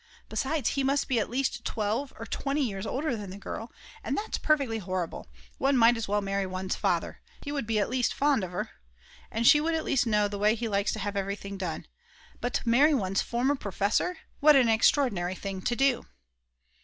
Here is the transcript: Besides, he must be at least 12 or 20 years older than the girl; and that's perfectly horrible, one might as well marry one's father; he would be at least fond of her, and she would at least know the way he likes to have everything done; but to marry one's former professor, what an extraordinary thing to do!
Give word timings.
Besides, 0.29 0.69
he 0.69 0.83
must 0.83 1.07
be 1.07 1.19
at 1.19 1.29
least 1.29 1.63
12 1.63 2.11
or 2.17 2.25
20 2.25 2.59
years 2.63 2.87
older 2.87 3.15
than 3.15 3.29
the 3.29 3.37
girl; 3.37 3.71
and 4.03 4.17
that's 4.17 4.39
perfectly 4.39 4.79
horrible, 4.79 5.27
one 5.59 5.77
might 5.77 5.95
as 5.95 6.07
well 6.07 6.21
marry 6.21 6.47
one's 6.47 6.75
father; 6.75 7.21
he 7.43 7.51
would 7.51 7.67
be 7.67 7.77
at 7.77 7.87
least 7.87 8.11
fond 8.11 8.43
of 8.43 8.51
her, 8.51 8.71
and 9.29 9.45
she 9.45 9.61
would 9.61 9.75
at 9.75 9.85
least 9.85 10.07
know 10.07 10.27
the 10.27 10.39
way 10.39 10.55
he 10.55 10.67
likes 10.67 10.91
to 10.93 10.99
have 10.99 11.15
everything 11.15 11.55
done; 11.55 11.85
but 12.39 12.55
to 12.55 12.67
marry 12.67 12.95
one's 12.95 13.21
former 13.21 13.53
professor, 13.53 14.17
what 14.39 14.55
an 14.55 14.69
extraordinary 14.69 15.35
thing 15.35 15.61
to 15.61 15.75
do! 15.75 16.07